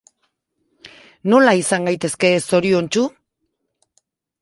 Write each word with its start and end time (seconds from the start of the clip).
Nola 1.35 1.53
izan 1.61 1.87
gaitezke 1.91 2.35
zoriontsu? 2.49 3.09